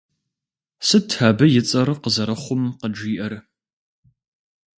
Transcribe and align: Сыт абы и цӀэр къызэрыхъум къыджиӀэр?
Сыт 0.87 1.09
абы 1.27 1.45
и 1.59 1.61
цӀэр 1.67 1.89
къызэрыхъум 2.01 2.63
къыджиӀэр? 2.79 3.33